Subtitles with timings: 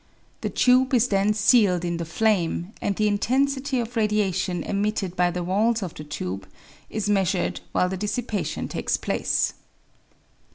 [0.41, 5.29] The tube is then sealed in the flame, and the intensity of radiation emitted by
[5.29, 6.47] the walls of the tube
[6.89, 9.53] is measured while the dissipation takes place.